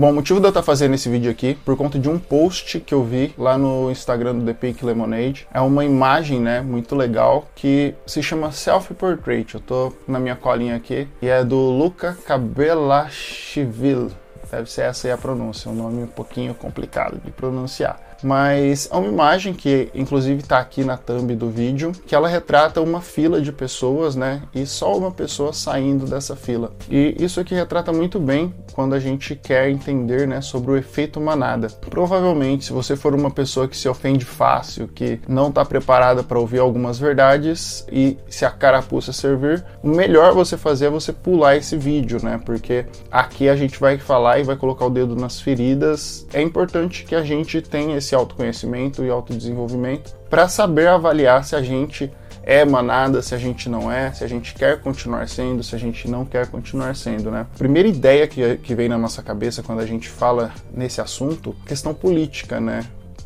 [0.00, 2.80] Bom, o motivo de eu estar fazendo esse vídeo aqui, por conta de um post
[2.80, 6.96] que eu vi lá no Instagram do The Pink Lemonade, é uma imagem, né, muito
[6.96, 9.54] legal, que se chama Self Portrait.
[9.54, 14.10] Eu tô na minha colinha aqui, e é do Luca Cabelachvili.
[14.50, 18.96] Deve ser essa aí a pronúncia, um nome um pouquinho complicado de pronunciar mas é
[18.96, 23.40] uma imagem que inclusive está aqui na thumb do vídeo, que ela retrata uma fila
[23.40, 24.42] de pessoas, né?
[24.54, 26.72] E só uma pessoa saindo dessa fila.
[26.90, 31.20] E isso aqui retrata muito bem quando a gente quer entender, né, sobre o efeito
[31.20, 31.68] manada.
[31.88, 36.38] Provavelmente, se você for uma pessoa que se ofende fácil, que não está preparada para
[36.38, 41.56] ouvir algumas verdades e se a carapuça servir, o melhor você fazer é você pular
[41.56, 42.40] esse vídeo, né?
[42.44, 46.26] Porque aqui a gente vai falar e vai colocar o dedo nas feridas.
[46.32, 51.54] É importante que a gente tenha esse esse autoconhecimento e autodesenvolvimento para saber avaliar se
[51.54, 55.62] a gente é manada, se a gente não é, se a gente quer continuar sendo,
[55.62, 57.46] se a gente não quer continuar sendo, né?
[57.56, 61.94] Primeira ideia que, que vem na nossa cabeça quando a gente fala nesse assunto, questão
[61.94, 62.84] política, né?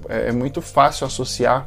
[0.08, 1.66] É, é muito fácil associar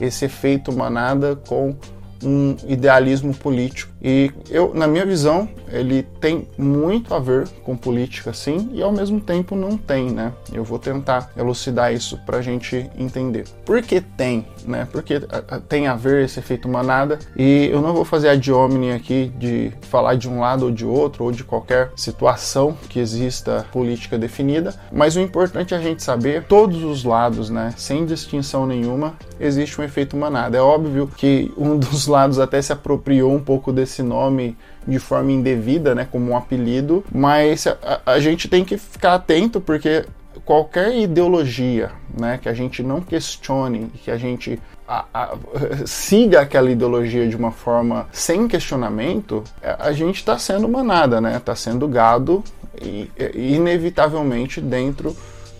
[0.00, 1.74] esse efeito manada com
[2.22, 3.91] um idealismo político.
[4.02, 8.92] E eu, na minha visão, ele tem muito a ver com política, sim, e ao
[8.92, 10.32] mesmo tempo não tem, né?
[10.52, 13.46] Eu vou tentar elucidar isso para a gente entender.
[13.64, 14.88] Por que tem, né?
[14.90, 15.20] Porque
[15.68, 19.72] tem a ver esse efeito manada, e eu não vou fazer a diomini aqui de
[19.82, 24.74] falar de um lado ou de outro, ou de qualquer situação que exista política definida,
[24.90, 27.72] mas o importante é a gente saber todos os lados, né?
[27.76, 30.56] Sem distinção nenhuma, existe um efeito manada.
[30.56, 35.32] É óbvio que um dos lados até se apropriou um pouco desse nome de forma
[35.32, 40.04] indevida, né, como um apelido, mas a, a gente tem que ficar atento porque
[40.44, 45.36] qualquer ideologia, né, que a gente não questione, que a gente a, a,
[45.86, 51.54] siga aquela ideologia de uma forma sem questionamento, a gente está sendo manada, né, está
[51.54, 52.42] sendo gado
[52.80, 55.16] e, inevitavelmente dentro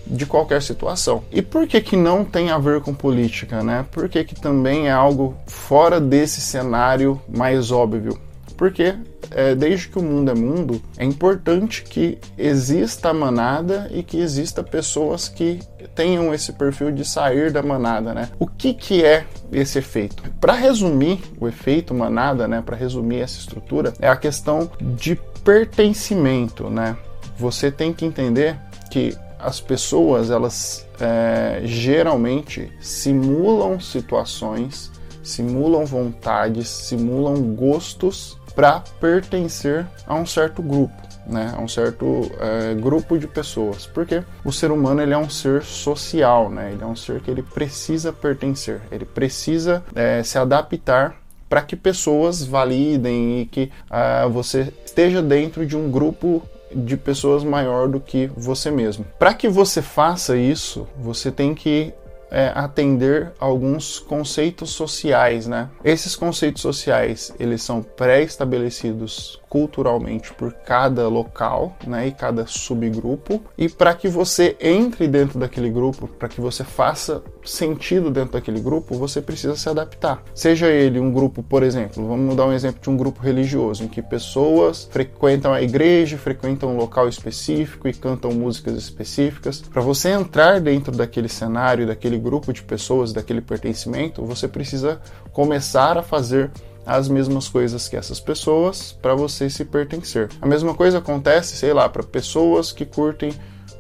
[0.06, 1.22] de qualquer situação.
[1.30, 3.84] E por que que não tem a ver com política, né?
[3.90, 8.18] Por que que também é algo fora desse cenário mais óbvio?
[8.56, 8.94] Porque
[9.30, 14.18] é, desde que o mundo é mundo, é importante que exista a manada e que
[14.18, 15.60] exista pessoas que
[15.94, 18.28] tenham esse perfil de sair da manada, né?
[18.38, 20.22] O que que é esse efeito?
[20.40, 22.62] Para resumir o efeito manada, né?
[22.64, 26.96] Para resumir essa estrutura, é a questão de pertencimento, né?
[27.36, 28.56] Você tem que entender
[28.90, 34.90] que as pessoas elas é, geralmente simulam situações,
[35.22, 40.94] simulam vontades, simulam gostos para pertencer a um certo grupo.
[41.24, 45.30] Né, a um certo é, grupo de pessoas, porque o ser humano ele é um
[45.30, 50.36] ser social, né, ele é um ser que ele precisa pertencer, ele precisa é, se
[50.36, 51.22] adaptar
[51.52, 56.42] para que pessoas validem e que uh, você esteja dentro de um grupo
[56.74, 59.04] de pessoas maior do que você mesmo.
[59.18, 61.92] Para que você faça isso, você tem que
[62.30, 65.68] é, atender alguns conceitos sociais, né?
[65.84, 73.68] Esses conceitos sociais, eles são pré-estabelecidos culturalmente por cada local, né, e cada subgrupo, e
[73.68, 78.94] para que você entre dentro daquele grupo, para que você faça sentido dentro daquele grupo,
[78.94, 80.22] você precisa se adaptar.
[80.34, 83.88] Seja ele um grupo, por exemplo, vamos dar um exemplo de um grupo religioso em
[83.88, 89.60] que pessoas frequentam a igreja, frequentam um local específico e cantam músicas específicas.
[89.60, 94.98] Para você entrar dentro daquele cenário, daquele grupo de pessoas, daquele pertencimento, você precisa
[95.30, 96.50] começar a fazer
[96.84, 100.28] as mesmas coisas que essas pessoas para você se pertencer.
[100.40, 103.32] A mesma coisa acontece, sei lá, para pessoas que curtem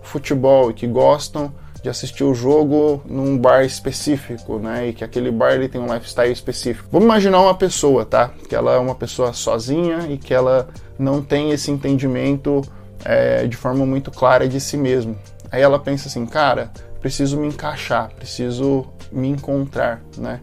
[0.02, 1.52] futebol e que gostam
[1.82, 4.88] de assistir o jogo num bar específico, né?
[4.88, 6.88] E que aquele bar ele tem um lifestyle específico.
[6.92, 8.30] Vamos imaginar uma pessoa, tá?
[8.48, 12.62] Que ela é uma pessoa sozinha e que ela não tem esse entendimento
[13.04, 15.18] é, de forma muito clara de si mesmo.
[15.50, 16.70] Aí ela pensa assim, cara,
[17.00, 20.40] preciso me encaixar, preciso me encontrar, né?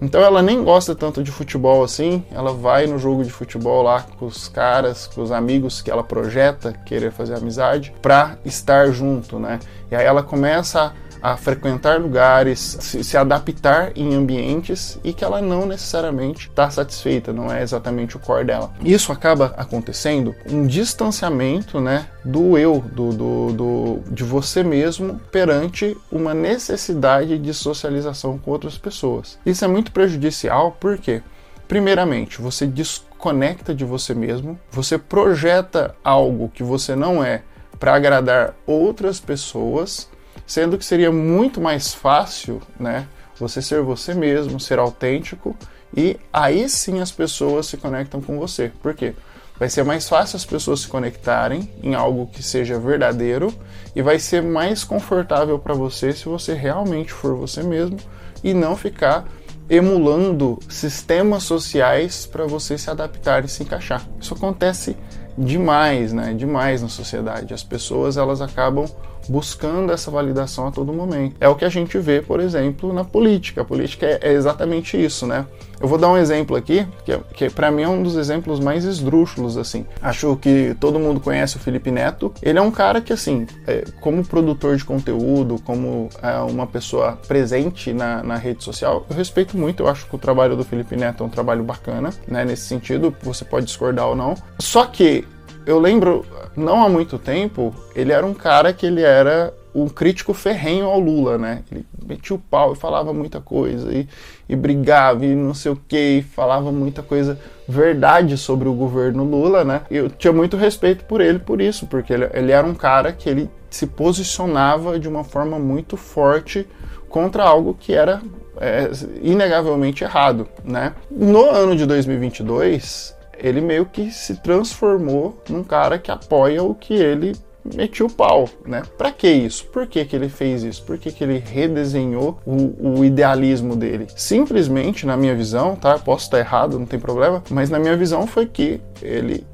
[0.00, 4.04] Então ela nem gosta tanto de futebol assim, ela vai no jogo de futebol lá
[4.18, 9.38] com os caras, com os amigos que ela projeta querer fazer amizade, pra estar junto,
[9.38, 9.58] né?
[9.90, 10.92] E aí ela começa
[11.22, 17.32] a frequentar lugares, se, se, adaptar em ambientes e que ela não necessariamente está satisfeita,
[17.32, 18.72] não é exatamente o core dela.
[18.82, 25.96] Isso acaba acontecendo um distanciamento, né, do eu, do, do, do, de você mesmo perante
[26.10, 29.38] uma necessidade de socialização com outras pessoas.
[29.44, 31.22] Isso é muito prejudicial porque,
[31.68, 37.42] primeiramente, você desconecta de você mesmo, você projeta algo que você não é
[37.78, 40.08] para agradar outras pessoas
[40.46, 43.06] sendo que seria muito mais fácil, né,
[43.38, 45.56] você ser você mesmo, ser autêntico
[45.96, 48.70] e aí sim as pessoas se conectam com você.
[48.82, 49.14] Por quê?
[49.58, 53.54] Vai ser mais fácil as pessoas se conectarem em algo que seja verdadeiro
[53.94, 57.98] e vai ser mais confortável para você se você realmente for você mesmo
[58.42, 59.24] e não ficar
[59.70, 64.04] emulando sistemas sociais para você se adaptar e se encaixar.
[64.20, 64.96] Isso acontece
[65.38, 66.34] demais, né?
[66.34, 67.54] Demais na sociedade.
[67.54, 68.86] As pessoas elas acabam
[69.30, 71.36] buscando essa validação a todo momento.
[71.40, 73.60] É o que a gente vê, por exemplo, na política.
[73.60, 75.46] A política é, é exatamente isso, né?
[75.80, 78.58] Eu vou dar um exemplo aqui, que, é, que para mim é um dos exemplos
[78.58, 79.86] mais esdrúxulos, assim.
[80.02, 82.34] Acho que todo mundo conhece o Felipe Neto.
[82.42, 87.18] Ele é um cara que, assim, é, como produtor de conteúdo, como é, uma pessoa
[87.28, 89.84] presente na, na rede social, eu respeito muito.
[89.84, 92.44] Eu acho que o trabalho do Felipe Neto é um trabalho bacana, né?
[92.44, 94.34] Nesse sentido, você pode discordar ou não.
[94.58, 95.24] Só que
[95.66, 96.24] eu lembro,
[96.56, 100.98] não há muito tempo, ele era um cara que ele era um crítico ferrenho ao
[100.98, 101.62] Lula, né?
[101.70, 104.08] Ele metia o pau e falava muita coisa, e,
[104.48, 109.22] e brigava, e não sei o que, e falava muita coisa verdade sobre o governo
[109.24, 109.82] Lula, né?
[109.90, 113.28] Eu tinha muito respeito por ele por isso, porque ele, ele era um cara que
[113.28, 116.66] ele se posicionava de uma forma muito forte
[117.08, 118.20] contra algo que era
[118.60, 118.90] é,
[119.22, 120.94] inegavelmente errado, né?
[121.10, 126.94] No ano de 2022, ele meio que se transformou num cara que apoia o que
[126.94, 127.34] ele
[127.64, 128.82] metiu o pau, né?
[128.96, 129.66] Para que isso?
[129.66, 130.82] Por que, que ele fez isso?
[130.82, 134.06] Por que, que ele redesenhou o, o, idealismo dele?
[134.16, 135.98] Simplesmente, na minha visão, tá?
[135.98, 139.44] Posso estar errado, não tem problema, mas na minha visão foi que ele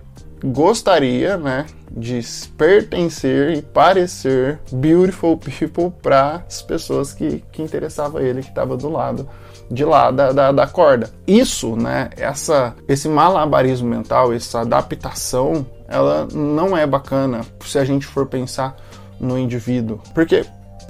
[0.44, 2.20] gostaria, né, de
[2.56, 8.88] pertencer e parecer beautiful people para as pessoas que, que interessava ele, que estava do
[8.88, 9.28] lado
[9.70, 11.10] de lá da, da, da, corda.
[11.26, 18.06] Isso, né, essa, esse malabarismo mental, essa adaptação, ela não é bacana se a gente
[18.06, 18.76] for pensar
[19.20, 20.00] no indivíduo.
[20.14, 20.44] Porque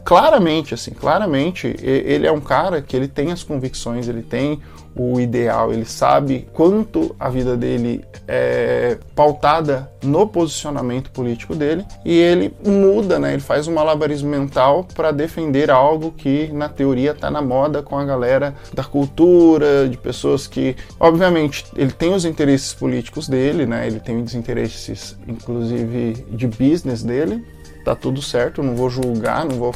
[0.07, 4.63] claramente, assim, claramente, ele é um cara que ele tem as convicções, ele tem
[4.95, 12.17] o ideal, ele sabe quanto a vida dele é pautada no posicionamento político dele e
[12.17, 13.33] ele muda, né?
[13.33, 17.99] Ele faz um malabarismo mental para defender algo que na teoria está na moda com
[17.99, 23.87] a galera da cultura, de pessoas que, obviamente, ele tem os interesses políticos dele, né?
[23.87, 27.45] Ele tem os interesses, inclusive, de business dele.
[27.87, 29.73] Tá tudo certo, não vou julgar, não vou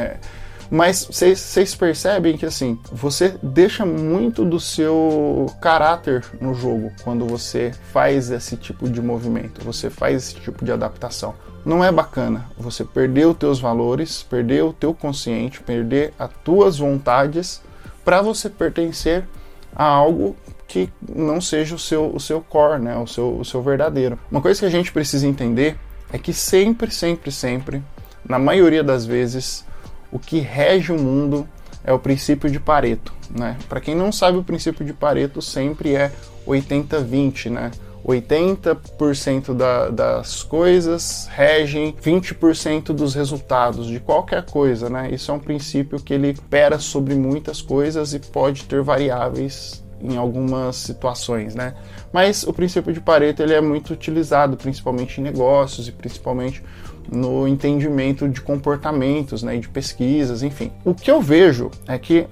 [0.70, 7.70] Mas vocês percebem que assim, você deixa muito do seu caráter no jogo quando você
[7.92, 11.34] faz esse tipo de movimento, você faz esse tipo de adaptação.
[11.66, 16.78] Não é bacana você perder os teus valores, perder o teu consciente, perder as tuas
[16.78, 17.60] vontades
[18.02, 19.28] para você pertencer
[19.76, 20.34] a algo
[20.66, 22.96] que não seja o seu, o seu core, né?
[22.96, 24.18] o, seu, o seu verdadeiro.
[24.30, 25.76] Uma coisa que a gente precisa entender
[26.12, 27.82] é que sempre, sempre, sempre,
[28.26, 29.64] na maioria das vezes,
[30.10, 31.48] o que rege o mundo
[31.84, 33.12] é o princípio de Pareto.
[33.30, 33.56] Né?
[33.68, 36.10] Para quem não sabe, o princípio de Pareto sempre é
[36.46, 37.70] 80-20, né?
[38.06, 45.10] 80% da, das coisas regem 20% dos resultados de qualquer coisa, né?
[45.10, 50.16] Isso é um princípio que ele opera sobre muitas coisas e pode ter variáveis em
[50.16, 51.74] algumas situações, né?
[52.12, 56.62] Mas o princípio de Pareto ele é muito utilizado, principalmente em negócios e principalmente
[57.10, 60.72] no entendimento de comportamentos, né, de pesquisas, enfim.
[60.84, 62.26] O que eu vejo é que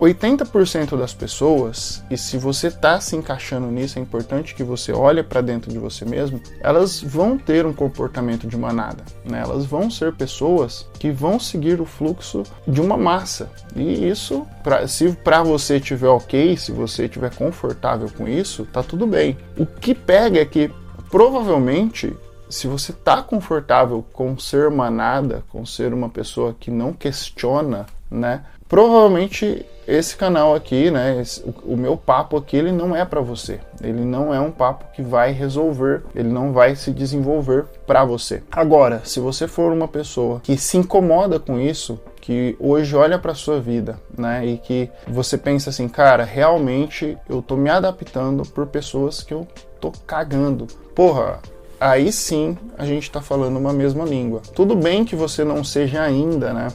[0.00, 5.22] 80% das pessoas, e se você está se encaixando nisso, é importante que você olhe
[5.22, 9.40] para dentro de você mesmo, elas vão ter um comportamento de manada, né?
[9.40, 13.50] Elas vão ser pessoas que vão seguir o fluxo de uma massa.
[13.74, 18.82] E isso, pra, se para você tiver ok, se você tiver confortável com isso, tá
[18.82, 19.36] tudo bem.
[19.56, 20.70] O que pega é que
[21.10, 22.14] provavelmente
[22.48, 28.44] se você está confortável com ser manada, com ser uma pessoa que não questiona, né?
[28.68, 33.20] Provavelmente esse canal aqui, né, esse, o, o, meu papo aqui, ele não é para
[33.20, 33.60] você.
[33.80, 38.42] Ele não é um papo que vai resolver, ele não vai se desenvolver para você.
[38.50, 43.34] Agora, se você for uma pessoa que se incomoda com isso, que hoje olha para
[43.34, 48.66] sua vida, né, e que você pensa assim, cara, realmente eu tô me adaptando por
[48.66, 49.46] pessoas que eu
[49.80, 50.66] tô cagando.
[50.92, 51.38] Porra,
[51.78, 54.42] aí sim a gente está falando uma mesma língua.
[54.52, 56.68] Tudo bem que você não seja ainda, né,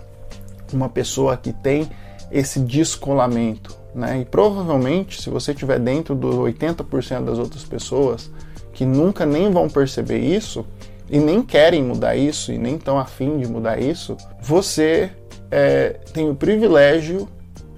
[0.75, 1.89] uma pessoa que tem
[2.31, 4.21] esse descolamento, né?
[4.21, 8.31] E provavelmente, se você estiver dentro dos 80% das outras pessoas
[8.73, 10.65] que nunca nem vão perceber isso
[11.09, 15.11] e nem querem mudar isso e nem estão afim de mudar isso, você
[15.51, 17.27] é, tem o privilégio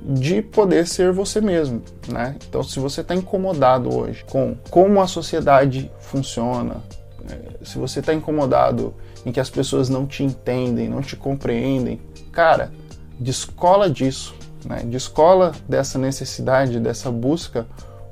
[0.06, 2.36] de poder ser você mesmo, né?
[2.48, 6.76] Então, se você está incomodado hoje com como a sociedade funciona,
[7.30, 8.94] é, se você está incomodado
[9.26, 12.00] em que as pessoas não te entendem, não te compreendem,
[12.32, 12.72] cara,
[13.24, 14.82] descola disso, né?
[14.86, 17.66] descola dessa necessidade, dessa busca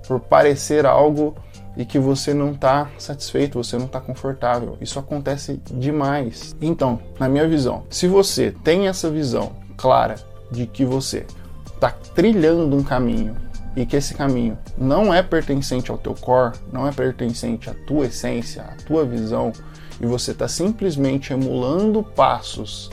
[0.07, 1.35] por parecer algo
[1.75, 4.77] e que você não está satisfeito, você não está confortável.
[4.81, 6.55] Isso acontece demais.
[6.61, 10.15] Então, na minha visão, se você tem essa visão clara
[10.51, 11.25] de que você
[11.73, 13.35] está trilhando um caminho
[13.75, 18.05] e que esse caminho não é pertencente ao teu core, não é pertencente à tua
[18.05, 19.53] essência, à tua visão,
[19.99, 22.89] e você está simplesmente emulando passos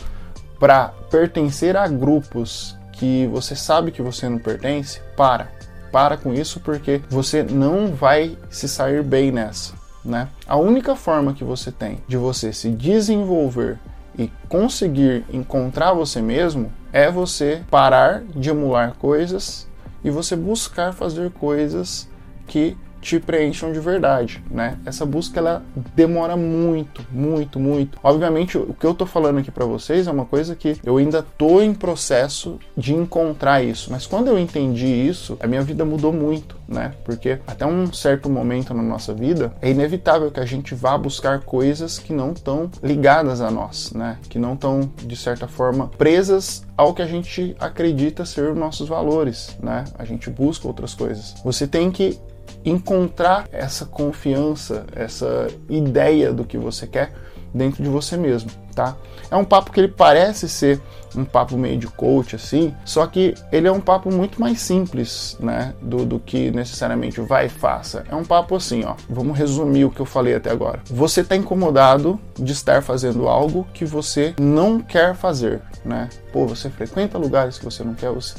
[0.58, 5.50] para pertencer a grupos que você sabe que você não pertence, para.
[5.92, 9.72] Para com isso porque você não vai se sair bem nessa,
[10.04, 10.28] né?
[10.46, 13.78] A única forma que você tem de você se desenvolver
[14.18, 19.66] e conseguir encontrar você mesmo é você parar de emular coisas
[20.02, 22.08] e você buscar fazer coisas
[22.46, 24.78] que te preencham de verdade, né?
[24.84, 25.62] Essa busca ela
[25.94, 27.98] demora muito, muito, muito.
[28.02, 31.22] Obviamente, o que eu tô falando aqui para vocês é uma coisa que eu ainda
[31.22, 36.12] tô em processo de encontrar isso, mas quando eu entendi isso, a minha vida mudou
[36.12, 36.92] muito, né?
[37.04, 41.40] Porque até um certo momento na nossa vida é inevitável que a gente vá buscar
[41.40, 44.18] coisas que não estão ligadas a nós, né?
[44.28, 48.88] Que não estão de certa forma presas ao que a gente acredita ser os nossos
[48.88, 49.84] valores, né?
[49.98, 51.34] A gente busca outras coisas.
[51.44, 52.18] Você tem que
[52.64, 57.12] encontrar essa confiança, essa ideia do que você quer
[57.52, 58.96] dentro de você mesmo, tá?
[59.30, 60.80] É um papo que ele parece ser
[61.16, 65.36] um papo meio de coach assim, só que ele é um papo muito mais simples,
[65.40, 68.04] né, do, do que necessariamente vai e faça.
[68.10, 68.94] É um papo assim, ó.
[69.08, 70.80] Vamos resumir o que eu falei até agora.
[70.86, 76.08] Você está incomodado de estar fazendo algo que você não quer fazer, né?
[76.32, 78.36] Pô, você frequenta lugares que você não quer, você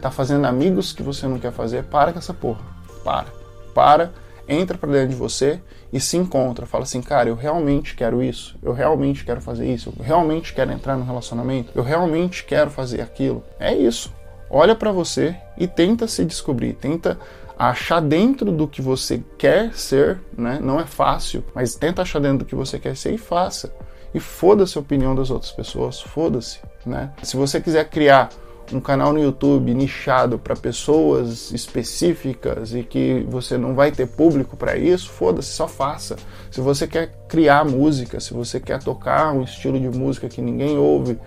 [0.00, 2.60] tá fazendo amigos que você não quer fazer, para com essa porra.
[3.02, 3.39] Para
[3.80, 4.12] para,
[4.46, 5.58] entra para dentro de você
[5.90, 6.66] e se encontra.
[6.66, 10.70] Fala assim, cara, eu realmente quero isso, eu realmente quero fazer isso, eu realmente quero
[10.70, 13.42] entrar no relacionamento, eu realmente quero fazer aquilo.
[13.58, 14.12] É isso.
[14.50, 17.18] Olha para você e tenta se descobrir, tenta
[17.58, 20.58] achar dentro do que você quer ser, né?
[20.60, 23.72] Não é fácil, mas tenta achar dentro do que você quer ser e faça.
[24.12, 27.12] E foda-se a opinião das outras pessoas, foda-se, né?
[27.22, 28.28] Se você quiser criar
[28.72, 34.56] um canal no YouTube nichado para pessoas específicas e que você não vai ter público
[34.56, 36.16] para isso, foda-se, só faça.
[36.50, 40.78] Se você quer criar música, se você quer tocar um estilo de música que ninguém
[40.78, 41.18] ouve,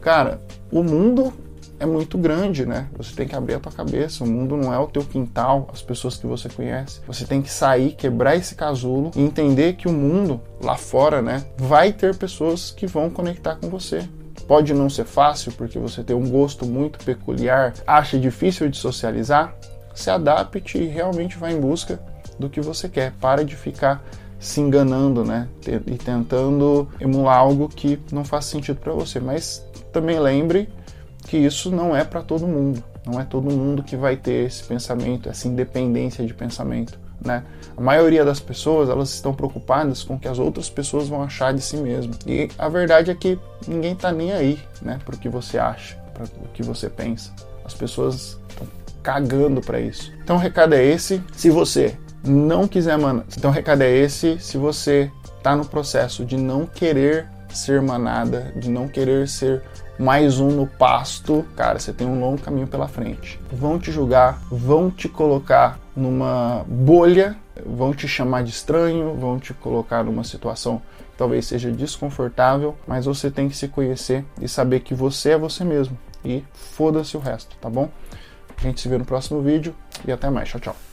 [0.00, 0.40] cara,
[0.70, 1.32] o mundo
[1.82, 2.88] é muito grande, né?
[2.96, 4.22] Você tem que abrir a tua cabeça.
[4.22, 7.00] O mundo não é o teu quintal, as pessoas que você conhece.
[7.08, 11.44] Você tem que sair, quebrar esse casulo e entender que o mundo lá fora, né,
[11.56, 14.08] vai ter pessoas que vão conectar com você.
[14.46, 19.54] Pode não ser fácil porque você tem um gosto muito peculiar, acha difícil de socializar.
[19.94, 22.00] Se adapte e realmente vá em busca
[22.38, 23.12] do que você quer.
[23.20, 24.02] Para de ficar
[24.38, 25.48] se enganando, né?
[25.86, 29.20] E tentando emular algo que não faz sentido para você.
[29.20, 30.68] Mas também lembre
[31.26, 32.82] que isso não é para todo mundo.
[33.06, 36.98] Não é todo mundo que vai ter esse pensamento, essa independência de pensamento.
[37.24, 37.44] Né?
[37.76, 41.52] A maioria das pessoas elas estão preocupadas com o que as outras pessoas vão achar
[41.52, 42.12] de si mesmo.
[42.26, 45.96] E a verdade é que ninguém está nem aí né, para o que você acha,
[46.12, 47.32] para o que você pensa.
[47.64, 48.66] As pessoas estão
[49.02, 50.12] cagando para isso.
[50.22, 51.22] Então o recado é esse.
[51.32, 54.38] Se você não quiser, mano, então o recado é esse.
[54.38, 59.62] Se você está no processo de não querer ser manada, de não querer ser
[59.98, 63.38] mais um no pasto, cara, você tem um longo caminho pela frente.
[63.52, 69.52] Vão te julgar, vão te colocar numa bolha, vão te chamar de estranho, vão te
[69.54, 70.80] colocar numa situação
[71.10, 75.38] que talvez seja desconfortável, mas você tem que se conhecer e saber que você é
[75.38, 75.96] você mesmo.
[76.24, 77.90] E foda-se o resto, tá bom?
[78.56, 79.74] A gente se vê no próximo vídeo
[80.06, 80.48] e até mais.
[80.48, 80.91] Tchau, tchau.